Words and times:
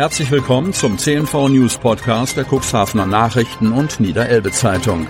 Herzlich 0.00 0.30
willkommen 0.30 0.72
zum 0.72 0.96
CNV 0.96 1.50
News 1.50 1.76
Podcast 1.76 2.34
der 2.34 2.46
Cuxhavener 2.46 3.04
Nachrichten 3.04 3.70
und 3.70 4.00
Niederelbe 4.00 4.50
Zeitung. 4.50 5.06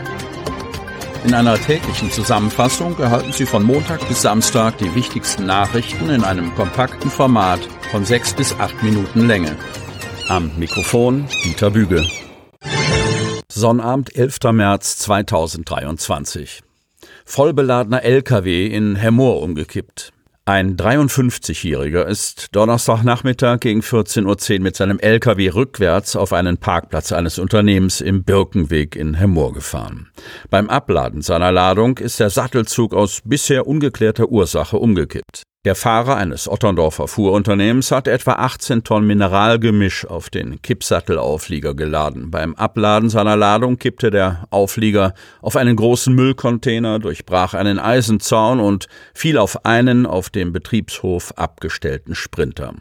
In 1.25 1.33
einer 1.33 1.55
täglichen 1.55 2.11
Zusammenfassung 2.11 2.99
erhalten 2.99 3.31
Sie 3.31 3.47
von 3.47 3.63
Montag 3.63 4.09
bis 4.09 4.23
Samstag 4.23 4.79
die 4.79 4.93
wichtigsten 4.97 5.47
Nachrichten 5.47 6.11
in 6.11 6.25
einem 6.25 6.53
kompakten 6.57 7.09
Format 7.09 7.61
von 7.93 8.05
sechs 8.05 8.35
bis 8.35 8.53
acht 8.59 8.83
Minuten 8.83 9.29
Länge. 9.29 9.55
Am 10.29 10.51
Mikrofon 10.59 11.29
Dieter 11.45 11.71
Büge. 11.71 12.05
Sonnabend, 13.49 14.17
11. 14.17 14.39
März 14.51 14.97
2023. 14.97 16.63
Vollbeladener 17.25 18.03
LKW 18.03 18.67
in 18.67 18.97
Hemmoor 18.97 19.41
umgekippt. 19.41 20.13
Ein 20.51 20.77
53-Jähriger 20.77 22.07
ist 22.07 22.57
Donnerstagnachmittag 22.57 23.61
gegen 23.61 23.83
14.10 23.83 24.57
Uhr 24.57 24.61
mit 24.65 24.75
seinem 24.75 24.99
LKW 24.99 25.51
rückwärts 25.51 26.17
auf 26.17 26.33
einen 26.33 26.59
Parkplatz 26.59 27.13
eines 27.13 27.39
Unternehmens 27.39 28.01
im 28.01 28.25
Birkenweg 28.25 28.97
in 28.97 29.15
Hemmoor 29.15 29.53
gefahren. 29.53 30.09
Beim 30.51 30.69
Abladen 30.69 31.23
seiner 31.23 31.53
Ladung 31.53 31.99
ist 31.99 32.19
der 32.19 32.31
Sattelzug 32.31 32.95
aus 32.95 33.21
bisher 33.25 33.69
ungeklärter 33.69 34.29
Ursache 34.29 34.77
umgekippt. 34.77 35.45
Der 35.67 35.75
Fahrer 35.75 36.17
eines 36.17 36.49
Otterndorfer 36.49 37.07
Fuhrunternehmens 37.07 37.91
hat 37.91 38.09
etwa 38.09 38.33
18 38.33 38.83
Tonnen 38.83 39.07
Mineralgemisch 39.07 40.07
auf 40.07 40.31
den 40.31 40.63
Kippsattelauflieger 40.63 41.75
geladen. 41.75 42.31
Beim 42.31 42.55
Abladen 42.55 43.11
seiner 43.11 43.37
Ladung 43.37 43.77
kippte 43.77 44.11
der 44.11 44.47
Auflieger 44.49 45.13
auf 45.43 45.57
einen 45.57 45.77
großen 45.77 46.15
Müllcontainer, 46.15 46.99
durchbrach 46.99 47.53
einen 47.53 47.79
Eisenzaun 47.79 48.59
und 48.59 48.89
fiel 49.13 49.37
auf 49.37 49.67
einen 49.67 50.07
auf 50.07 50.31
dem 50.31 50.55
Betriebshof 50.55 51.35
abgestellten 51.37 52.15
Sprinter. 52.15 52.73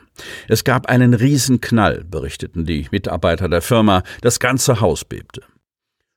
Es 0.48 0.64
gab 0.64 0.86
einen 0.86 1.14
Riesenknall, 1.14 2.06
berichteten 2.06 2.66
die 2.66 2.88
Mitarbeiter 2.92 3.50
der 3.50 3.62
Firma. 3.62 4.04
Das 4.22 4.40
ganze 4.40 4.80
Haus 4.80 5.04
bebte. 5.04 5.42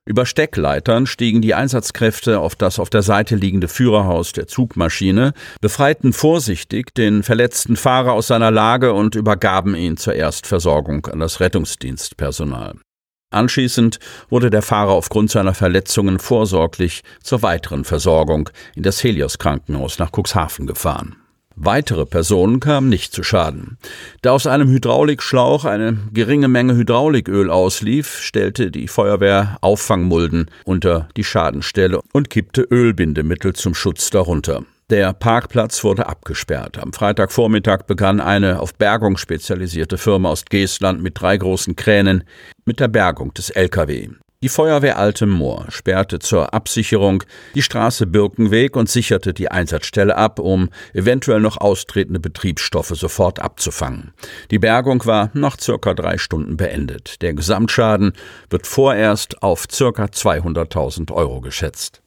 Über 0.05 0.27
Steckleitern 0.27 1.07
stiegen 1.07 1.43
die 1.43 1.55
Einsatzkräfte 1.55 2.41
auf 2.41 2.57
das 2.57 2.81
auf 2.81 2.91
der 2.91 3.03
Seite 3.03 3.37
liegende 3.37 3.69
Führerhaus 3.69 4.33
der 4.33 4.49
Zugmaschine, 4.49 5.33
befreiten 5.61 6.13
vorsichtig 6.13 6.93
den 6.93 7.23
verletzten 7.23 7.77
Fahrer 7.77 8.13
aus 8.13 8.27
seiner 8.27 8.51
Lage 8.51 8.95
und 8.95 9.15
übergaben 9.15 9.77
ihn 9.77 9.97
zur 9.97 10.15
Erstversorgung 10.15 11.07
an 11.07 11.21
das 11.21 11.39
Rettungsdienstpersonal. 11.39 12.81
Anschließend 13.31 14.01
wurde 14.29 14.51
der 14.51 14.63
Fahrer 14.63 14.91
aufgrund 14.91 15.31
seiner 15.31 15.55
Verletzungen 15.55 16.19
vorsorglich 16.19 17.03
zur 17.23 17.43
weiteren 17.43 17.85
Versorgung 17.85 18.51
in 18.75 18.83
das 18.83 19.03
Helios 19.05 19.39
Krankenhaus 19.39 20.01
nach 20.01 20.11
Cuxhaven 20.11 20.67
gefahren. 20.67 21.22
Weitere 21.65 22.07
Personen 22.07 22.59
kamen 22.59 22.89
nicht 22.89 23.13
zu 23.13 23.23
Schaden. 23.23 23.79
Da 24.21 24.33
aus 24.33 24.49
einem 24.49 24.69
Hydraulikschlauch 24.69 25.65
eine 25.65 25.97
geringe 26.13 26.49
Menge 26.49 26.75
Hydrauliköl 26.75 27.51
auslief, 27.51 28.19
stellte 28.19 28.73
die 28.73 28.89
Feuerwehr 28.89 29.59
Auffangmulden 29.61 30.51
unter 30.65 31.09
die 31.17 31.23
Schadenstelle 31.23 32.01
und 32.13 32.31
kippte 32.31 32.63
Ölbindemittel 32.63 33.53
zum 33.53 33.77
Schutz 33.77 34.11
darunter. 34.11 34.65
Der 34.91 35.13
Parkplatz 35.13 35.85
wurde 35.85 36.09
abgesperrt. 36.09 36.79
Am 36.79 36.93
Freitagvormittag 36.93 37.85
begann 37.85 38.21
eine 38.21 38.59
auf 38.59 38.75
Bergung 38.75 39.17
spezialisierte 39.17 39.99
Firma 39.99 40.31
aus 40.31 40.45
Geestland 40.45 41.01
mit 41.01 41.21
drei 41.21 41.37
großen 41.37 41.77
Kränen 41.77 42.25
mit 42.65 42.81
der 42.81 42.89
Bergung 42.89 43.35
des 43.35 43.51
LKW. 43.51 44.09
Die 44.43 44.49
Feuerwehr 44.49 44.99
Altem 44.99 45.31
Moor 45.31 45.67
sperrte 45.69 46.19
zur 46.19 46.53
Absicherung 46.53 47.23
die 47.55 47.63
Straße 47.63 48.09
Birkenweg 48.09 48.75
und 48.75 48.89
sicherte 48.89 49.33
die 49.33 49.49
Einsatzstelle 49.49 50.17
ab, 50.17 50.41
um 50.41 50.69
eventuell 50.95 51.39
noch 51.39 51.59
austretende 51.59 52.19
Betriebsstoffe 52.19 52.89
sofort 52.89 53.39
abzufangen. 53.39 54.13
Die 54.51 54.59
Bergung 54.59 55.07
war 55.07 55.31
nach 55.33 55.61
circa 55.61 55.95
drei 55.95 56.19
Stunden 56.19 56.57
beendet. 56.57 57.23
Der 57.23 57.35
Gesamtschaden 57.35 58.15
wird 58.51 58.67
vorerst 58.67 59.45
auf 59.45 59.67
circa 59.71 60.07
200.000 60.07 61.13
Euro 61.13 61.41
geschätzt. 61.41 62.03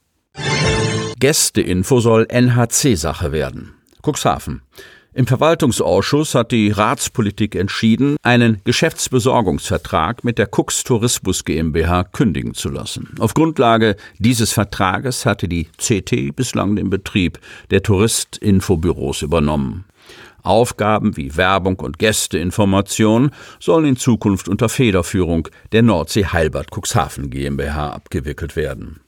Gästeinfo 1.18 2.02
soll 2.02 2.26
NHC-Sache 2.30 3.32
werden. 3.32 3.76
Cuxhaven. 4.06 4.62
Im 5.18 5.28
Verwaltungsausschuss 5.28 6.36
hat 6.36 6.52
die 6.52 6.72
Ratspolitik 6.72 7.56
entschieden, 7.56 8.18
einen 8.22 8.60
Geschäftsbesorgungsvertrag 8.66 10.26
mit 10.26 10.38
der 10.38 10.48
Cux 10.48 10.84
Tourismus 10.84 11.46
GmbH 11.46 12.04
kündigen 12.04 12.54
zu 12.54 12.68
lassen. 12.68 13.16
Auf 13.20 13.34
Grundlage 13.34 13.96
dieses 14.20 14.52
Vertrages 14.52 15.26
hatte 15.26 15.48
die 15.48 15.70
CT 15.78 16.36
bislang 16.36 16.76
den 16.76 16.90
Betrieb 16.90 17.40
der 17.72 17.82
Touristinfobüros 17.82 19.22
übernommen. 19.22 19.86
Aufgaben 20.44 21.16
wie 21.16 21.38
Werbung 21.38 21.80
und 21.80 21.98
Gästeinformation 21.98 23.32
sollen 23.62 23.86
in 23.86 23.96
Zukunft 23.96 24.50
unter 24.50 24.68
Federführung 24.68 25.48
der 25.72 25.82
Nordsee 25.82 26.26
Heilbad 26.26 26.72
Cuxhaven 26.76 27.30
GmbH 27.30 27.92
abgewickelt 27.92 28.58
werden. 28.58 29.00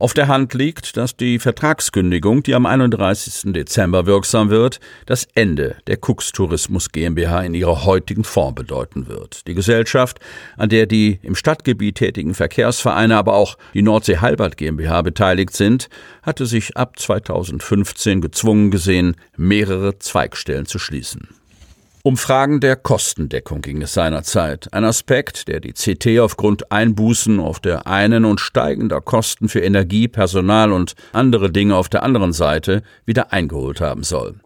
Auf 0.00 0.14
der 0.14 0.28
Hand 0.28 0.54
liegt, 0.54 0.96
dass 0.96 1.14
die 1.14 1.38
Vertragskündigung, 1.38 2.42
die 2.42 2.54
am 2.54 2.64
31. 2.64 3.52
Dezember 3.52 4.06
wirksam 4.06 4.48
wird, 4.48 4.80
das 5.04 5.28
Ende 5.34 5.76
der 5.88 5.98
Cux 5.98 6.32
Tourismus 6.32 6.90
GmbH 6.90 7.42
in 7.42 7.52
ihrer 7.52 7.84
heutigen 7.84 8.24
Form 8.24 8.54
bedeuten 8.54 9.08
wird. 9.08 9.46
Die 9.46 9.52
Gesellschaft, 9.52 10.18
an 10.56 10.70
der 10.70 10.86
die 10.86 11.18
im 11.22 11.34
Stadtgebiet 11.34 11.96
tätigen 11.96 12.32
Verkehrsvereine, 12.32 13.14
aber 13.14 13.34
auch 13.34 13.58
die 13.74 13.82
Nordsee 13.82 14.16
Halbert 14.16 14.56
GmbH 14.56 15.02
beteiligt 15.02 15.54
sind, 15.54 15.90
hatte 16.22 16.46
sich 16.46 16.78
ab 16.78 16.98
2015 16.98 18.22
gezwungen 18.22 18.70
gesehen, 18.70 19.16
mehrere 19.36 19.98
Zweigstellen 19.98 20.64
zu 20.64 20.78
schließen. 20.78 21.39
Um 22.02 22.16
Fragen 22.16 22.60
der 22.60 22.76
Kostendeckung 22.76 23.60
ging 23.60 23.82
es 23.82 23.92
seinerzeit. 23.92 24.72
Ein 24.72 24.84
Aspekt, 24.84 25.48
der 25.48 25.60
die 25.60 25.74
CT 25.74 26.18
aufgrund 26.20 26.72
Einbußen 26.72 27.38
auf 27.38 27.60
der 27.60 27.86
einen 27.86 28.24
und 28.24 28.40
steigender 28.40 29.02
Kosten 29.02 29.50
für 29.50 29.60
Energie, 29.60 30.08
Personal 30.08 30.72
und 30.72 30.94
andere 31.12 31.52
Dinge 31.52 31.76
auf 31.76 31.90
der 31.90 32.02
anderen 32.02 32.32
Seite 32.32 32.82
wieder 33.04 33.34
eingeholt 33.34 33.82
haben 33.82 34.02
soll. 34.02 34.36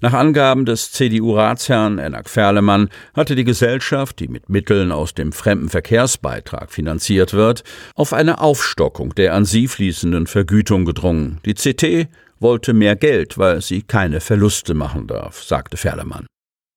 Nach 0.00 0.12
Angaben 0.12 0.64
des 0.66 0.92
CDU-Ratsherrn 0.92 1.98
Enak 1.98 2.30
Ferlemann 2.30 2.90
hatte 3.12 3.34
die 3.34 3.42
Gesellschaft, 3.42 4.20
die 4.20 4.28
mit 4.28 4.48
Mitteln 4.48 4.92
aus 4.92 5.12
dem 5.12 5.32
Fremdenverkehrsbeitrag 5.32 6.70
finanziert 6.70 7.32
wird, 7.32 7.64
auf 7.96 8.12
eine 8.12 8.40
Aufstockung 8.40 9.16
der 9.16 9.34
an 9.34 9.44
sie 9.44 9.66
fließenden 9.66 10.28
Vergütung 10.28 10.84
gedrungen. 10.84 11.40
Die 11.44 11.54
CT 11.54 12.08
wollte 12.38 12.72
mehr 12.72 12.94
Geld, 12.94 13.36
weil 13.36 13.62
sie 13.62 13.82
keine 13.82 14.20
Verluste 14.20 14.74
machen 14.74 15.08
darf, 15.08 15.42
sagte 15.42 15.76
Ferlemann. 15.76 16.26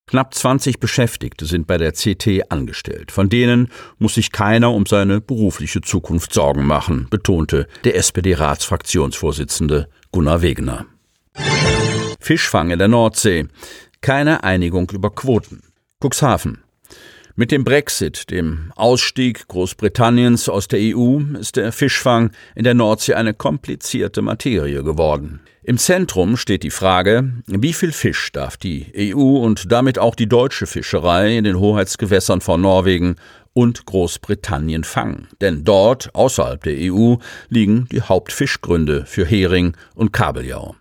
Knapp 0.06 0.34
20 0.34 0.80
Beschäftigte 0.80 1.46
sind 1.46 1.66
bei 1.66 1.78
der 1.78 1.94
CT 1.94 2.52
angestellt. 2.52 3.12
Von 3.12 3.30
denen 3.30 3.69
muss 4.00 4.16
sich 4.16 4.31
keiner 4.31 4.72
um 4.72 4.86
seine 4.86 5.22
berufliche 5.22 5.81
Zukunft 5.81 6.34
Sorgen 6.34 6.66
machen, 6.66 7.08
betonte 7.09 7.68
der 7.84 7.96
SPD-Ratsfraktionsvorsitzende 7.96 9.88
Gunnar 10.12 10.42
Wegener. 10.42 10.86
Fischfang 12.19 12.72
in 12.72 12.80
der 12.80 12.90
Nordsee. 12.90 13.47
Keine 14.02 14.44
Einigung 14.44 14.90
über 14.92 15.09
Quoten. 15.09 15.63
Cuxhaven. 16.02 16.62
Mit 17.36 17.52
dem 17.52 17.64
Brexit, 17.64 18.30
dem 18.30 18.72
Ausstieg 18.76 19.48
Großbritanniens 19.48 20.50
aus 20.50 20.68
der 20.68 20.80
EU, 20.96 21.20
ist 21.40 21.56
der 21.56 21.72
Fischfang 21.72 22.30
in 22.54 22.64
der 22.64 22.76
Nordsee 22.76 23.16
eine 23.16 23.34
komplizierte 23.34 24.22
Materie 24.22 24.84
geworden. 24.84 25.40
Im 25.64 25.80
Zentrum 25.80 26.38
steht 26.38 26.62
die 26.62 26.70
Frage, 26.70 27.34
wie 27.48 27.74
viel 27.74 27.92
Fisch 27.92 28.32
darf 28.32 28.56
die 28.58 29.16
EU 29.16 29.38
und 29.38 29.72
damit 29.72 29.98
auch 29.98 30.14
die 30.14 30.30
deutsche 30.30 30.68
Fischerei 30.68 31.36
in 31.36 31.44
den 31.44 31.58
Hoheitsgewässern 31.60 32.40
von 32.40 32.62
Norwegen 32.62 33.16
und 33.54 33.88
Großbritannien 33.88 34.84
fangen. 34.84 35.28
Denn 35.42 35.64
dort, 35.64 36.14
außerhalb 36.14 36.62
der 36.62 36.94
EU, 36.94 37.16
liegen 37.50 37.88
die 37.92 38.04
Hauptfischgründe 38.04 39.08
für 39.08 39.26
Hering 39.26 39.76
und 39.96 40.14
Kabeljau. 40.14 40.76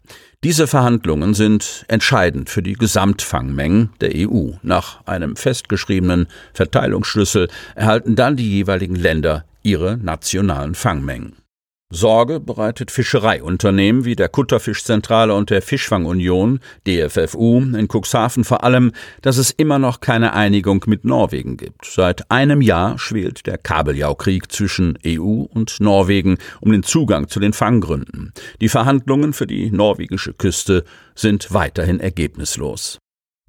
Diese 0.45 0.67
Verhandlungen 0.67 1.35
sind 1.35 1.85
entscheidend 1.87 2.51
für 2.51 2.65
die 2.65 2.73
Gesamtfangmengen 2.73 3.91
der 4.01 4.11
EU. 4.17 4.55
Nach 4.63 5.07
einem 5.07 5.37
festgeschriebenen 5.37 6.27
Verteilungsschlüssel 6.53 7.49
erhalten 7.77 8.17
dann 8.17 8.35
die 8.35 8.51
jeweiligen 8.51 8.97
Länder 8.97 9.45
ihre 9.63 9.97
nationalen 9.99 10.75
Fangmengen. 10.75 11.37
Sorge 11.95 12.41
bereitet 12.41 12.91
Fischereiunternehmen 12.91 14.07
wie 14.07 14.17
der 14.17 14.31
Kutterfischzentrale 14.31 15.35
und 15.35 15.51
der 15.51 15.61
Fischfangunion 15.61 16.61
DFFU 16.87 17.59
in 17.59 17.87
Cuxhaven 17.87 18.45
vor 18.45 18.65
allem, 18.65 18.93
dass 19.21 19.37
es 19.37 19.51
immer 19.51 19.79
noch 19.79 20.01
keine 20.01 20.33
Einigung 20.33 20.83
mit 20.87 21.05
Norwegen 21.05 21.59
gibt. 21.59 21.85
Seit 21.85 22.31
einem 22.31 22.63
Jahr 22.63 22.99
schwelt 22.99 23.47
der 23.47 23.59
Kabeljaukrieg 23.59 24.51
zwischen 24.51 24.99
EU 25.07 25.43
und 25.43 25.81
Norwegen 25.81 26.39
um 26.61 26.73
den 26.73 26.83
Zugang 26.83 27.29
zu 27.29 27.41
den 27.41 27.53
Fanggründen. 27.53 28.33
Die 28.63 28.71
Verhandlungen 28.71 29.35
für 29.35 29.47
die 29.47 29.71
norwegische 29.71 30.33
Küste 30.33 30.85
sind 31.15 31.53
weiterhin 31.53 32.01
ergebnislos. 32.01 32.99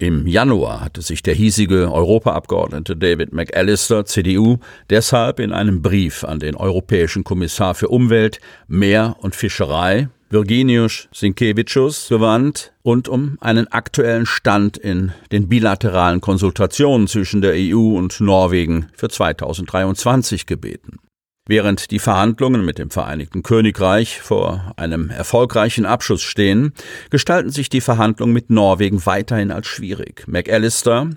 Im 0.04 0.26
Januar 0.26 0.82
hatte 0.82 1.00
sich 1.00 1.22
der 1.22 1.32
hiesige 1.32 1.90
Europaabgeordnete 1.90 2.94
David 2.94 3.32
McAllister, 3.32 4.04
CDU, 4.04 4.58
deshalb 4.90 5.40
in 5.40 5.50
einem 5.50 5.80
Brief 5.80 6.24
an 6.24 6.40
den 6.40 6.56
Europäischen 6.56 7.24
Kommissar 7.24 7.74
für 7.74 7.88
Umwelt, 7.88 8.38
Meer 8.68 9.16
und 9.20 9.34
Fischerei 9.34 10.10
Virginius 10.28 11.08
Sinkevicius 11.10 12.10
gewandt 12.10 12.74
und 12.82 13.08
um 13.08 13.38
einen 13.40 13.66
aktuellen 13.68 14.26
Stand 14.26 14.76
in 14.76 15.12
den 15.32 15.48
bilateralen 15.48 16.20
Konsultationen 16.20 17.08
zwischen 17.08 17.40
der 17.40 17.54
EU 17.54 17.96
und 17.96 18.20
Norwegen 18.20 18.88
für 18.92 19.08
2023 19.08 20.44
gebeten. 20.44 20.98
Während 21.46 21.90
die 21.90 21.98
Verhandlungen 21.98 22.64
mit 22.64 22.78
dem 22.78 22.88
Vereinigten 22.88 23.42
Königreich 23.42 24.18
vor 24.18 24.72
einem 24.78 25.10
erfolgreichen 25.10 25.84
Abschluss 25.84 26.22
stehen, 26.22 26.72
gestalten 27.10 27.50
sich 27.50 27.68
die 27.68 27.82
Verhandlungen 27.82 28.32
mit 28.32 28.48
Norwegen 28.48 29.04
weiterhin 29.04 29.50
als 29.50 29.66
schwierig. 29.66 30.24
McAllister, 30.26 31.10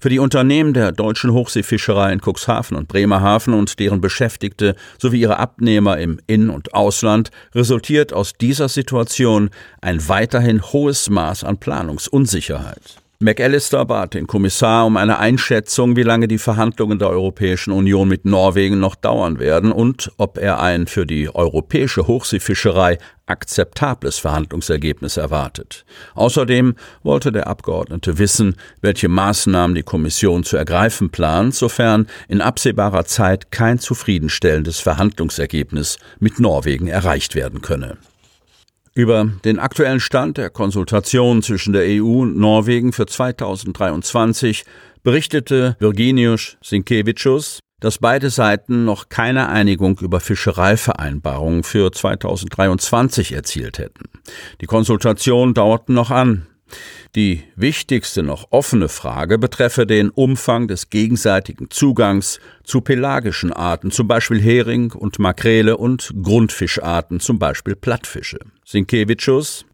für 0.00 0.08
die 0.08 0.18
Unternehmen 0.18 0.74
der 0.74 0.90
deutschen 0.90 1.32
Hochseefischerei 1.32 2.12
in 2.12 2.20
Cuxhaven 2.20 2.76
und 2.76 2.88
Bremerhaven 2.88 3.54
und 3.54 3.78
deren 3.78 4.00
Beschäftigte 4.00 4.74
sowie 4.98 5.20
ihre 5.20 5.38
Abnehmer 5.38 5.98
im 5.98 6.18
In- 6.26 6.50
und 6.50 6.74
Ausland 6.74 7.30
resultiert 7.54 8.12
aus 8.12 8.32
dieser 8.32 8.68
Situation 8.68 9.50
ein 9.80 10.08
weiterhin 10.08 10.60
hohes 10.60 11.08
Maß 11.08 11.44
an 11.44 11.58
Planungsunsicherheit. 11.58 12.96
McAllister 13.20 13.84
bat 13.84 14.14
den 14.14 14.28
Kommissar 14.28 14.86
um 14.86 14.96
eine 14.96 15.18
Einschätzung, 15.18 15.96
wie 15.96 16.04
lange 16.04 16.28
die 16.28 16.38
Verhandlungen 16.38 17.00
der 17.00 17.10
Europäischen 17.10 17.72
Union 17.72 18.06
mit 18.06 18.24
Norwegen 18.24 18.78
noch 18.78 18.94
dauern 18.94 19.40
werden 19.40 19.72
und 19.72 20.12
ob 20.18 20.38
er 20.38 20.60
ein 20.60 20.86
für 20.86 21.04
die 21.04 21.28
europäische 21.34 22.06
Hochseefischerei 22.06 22.98
akzeptables 23.26 24.20
Verhandlungsergebnis 24.20 25.16
erwartet. 25.16 25.84
Außerdem 26.14 26.76
wollte 27.02 27.32
der 27.32 27.48
Abgeordnete 27.48 28.18
wissen, 28.18 28.54
welche 28.82 29.08
Maßnahmen 29.08 29.74
die 29.74 29.82
Kommission 29.82 30.44
zu 30.44 30.56
ergreifen 30.56 31.10
plant, 31.10 31.56
sofern 31.56 32.06
in 32.28 32.40
absehbarer 32.40 33.04
Zeit 33.04 33.50
kein 33.50 33.80
zufriedenstellendes 33.80 34.78
Verhandlungsergebnis 34.78 35.98
mit 36.20 36.38
Norwegen 36.38 36.86
erreicht 36.86 37.34
werden 37.34 37.62
könne. 37.62 37.98
Über 38.98 39.30
den 39.44 39.60
aktuellen 39.60 40.00
Stand 40.00 40.38
der 40.38 40.50
Konsultation 40.50 41.40
zwischen 41.40 41.72
der 41.72 41.84
EU 41.84 42.22
und 42.22 42.36
Norwegen 42.36 42.92
für 42.92 43.06
2023 43.06 44.64
berichtete 45.04 45.76
Virginius 45.78 46.56
Sinkevicius, 46.64 47.60
dass 47.78 47.98
beide 47.98 48.28
Seiten 48.28 48.84
noch 48.84 49.08
keine 49.08 49.50
Einigung 49.50 50.00
über 50.00 50.18
Fischereivereinbarungen 50.18 51.62
für 51.62 51.92
2023 51.92 53.30
erzielt 53.34 53.78
hätten. 53.78 54.06
Die 54.60 54.66
Konsultationen 54.66 55.54
dauerten 55.54 55.94
noch 55.94 56.10
an. 56.10 56.48
Die 57.14 57.42
wichtigste 57.56 58.22
noch 58.22 58.48
offene 58.50 58.88
Frage 58.88 59.38
betreffe 59.38 59.86
den 59.86 60.10
Umfang 60.10 60.68
des 60.68 60.90
gegenseitigen 60.90 61.70
Zugangs 61.70 62.40
zu 62.64 62.80
pelagischen 62.80 63.52
Arten, 63.52 63.90
zum 63.90 64.08
Beispiel 64.08 64.40
Hering 64.40 64.92
und 64.92 65.18
Makrele 65.18 65.76
und 65.76 66.12
Grundfischarten, 66.22 67.20
zum 67.20 67.38
Beispiel 67.38 67.76
Plattfische. 67.76 68.38
Sinkevicius 68.64 69.64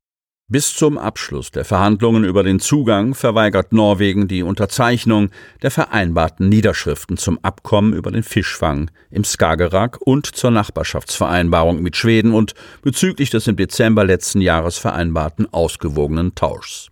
bis 0.48 0.74
zum 0.74 0.98
Abschluss 0.98 1.50
der 1.50 1.64
Verhandlungen 1.64 2.22
über 2.22 2.42
den 2.42 2.60
Zugang 2.60 3.14
verweigert 3.14 3.72
Norwegen 3.72 4.28
die 4.28 4.42
Unterzeichnung 4.42 5.30
der 5.62 5.70
vereinbarten 5.70 6.50
Niederschriften 6.50 7.16
zum 7.16 7.38
Abkommen 7.42 7.94
über 7.94 8.10
den 8.10 8.22
Fischfang 8.22 8.90
im 9.10 9.24
Skagerrak 9.24 9.98
und 10.02 10.26
zur 10.26 10.50
Nachbarschaftsvereinbarung 10.50 11.80
mit 11.82 11.96
Schweden 11.96 12.34
und 12.34 12.54
bezüglich 12.82 13.30
des 13.30 13.46
im 13.46 13.56
Dezember 13.56 14.04
letzten 14.04 14.42
Jahres 14.42 14.76
vereinbarten 14.76 15.50
ausgewogenen 15.50 16.34
Tauschs. 16.34 16.90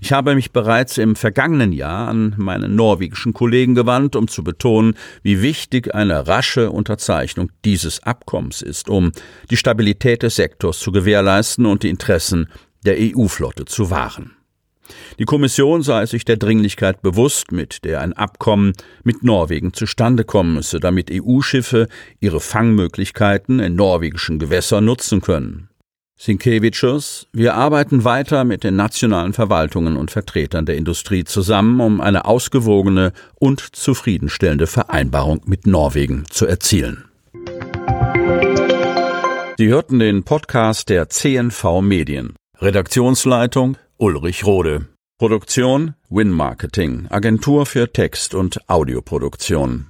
Ich 0.00 0.12
habe 0.12 0.34
mich 0.34 0.52
bereits 0.52 0.96
im 0.96 1.16
vergangenen 1.16 1.72
Jahr 1.72 2.08
an 2.08 2.34
meinen 2.36 2.76
norwegischen 2.76 3.32
Kollegen 3.32 3.74
gewandt, 3.74 4.16
um 4.16 4.28
zu 4.28 4.44
betonen, 4.44 4.94
wie 5.22 5.42
wichtig 5.42 5.94
eine 5.94 6.26
rasche 6.28 6.70
Unterzeichnung 6.70 7.50
dieses 7.64 8.02
Abkommens 8.02 8.62
ist, 8.62 8.88
um 8.88 9.12
die 9.50 9.56
Stabilität 9.56 10.22
des 10.22 10.36
Sektors 10.36 10.78
zu 10.78 10.92
gewährleisten 10.92 11.66
und 11.66 11.82
die 11.82 11.90
Interessen 11.90 12.48
der 12.84 12.96
EU-Flotte 12.98 13.64
zu 13.64 13.90
wahren. 13.90 14.36
Die 15.18 15.24
Kommission 15.24 15.82
sei 15.82 16.06
sich 16.06 16.24
der 16.24 16.36
Dringlichkeit 16.36 17.02
bewusst, 17.02 17.52
mit 17.52 17.84
der 17.84 18.00
ein 18.00 18.12
Abkommen 18.12 18.72
mit 19.04 19.22
Norwegen 19.22 19.72
zustande 19.72 20.24
kommen 20.24 20.54
müsse, 20.54 20.80
damit 20.80 21.10
EU-Schiffe 21.10 21.88
ihre 22.20 22.40
Fangmöglichkeiten 22.40 23.60
in 23.60 23.74
norwegischen 23.74 24.38
Gewässern 24.38 24.84
nutzen 24.84 25.20
können. 25.20 25.68
Sinkevicius, 26.18 27.26
wir 27.32 27.54
arbeiten 27.54 28.04
weiter 28.04 28.44
mit 28.44 28.62
den 28.62 28.76
nationalen 28.76 29.32
Verwaltungen 29.32 29.96
und 29.96 30.10
Vertretern 30.10 30.66
der 30.66 30.76
Industrie 30.76 31.24
zusammen, 31.24 31.80
um 31.80 32.00
eine 32.00 32.26
ausgewogene 32.26 33.12
und 33.40 33.60
zufriedenstellende 33.74 34.68
Vereinbarung 34.68 35.40
mit 35.46 35.66
Norwegen 35.66 36.24
zu 36.30 36.46
erzielen. 36.46 37.04
Sie 39.58 39.68
hörten 39.68 39.98
den 39.98 40.22
Podcast 40.22 40.88
der 40.90 41.08
CNV 41.08 41.80
Medien. 41.80 42.34
Redaktionsleitung 42.62 43.76
Ulrich 43.96 44.46
Rode. 44.46 44.86
Produktion 45.18 45.94
Win 46.10 46.30
Marketing, 46.30 47.08
Agentur 47.10 47.66
für 47.66 47.92
Text- 47.92 48.36
und 48.36 48.60
Audioproduktion. 48.68 49.88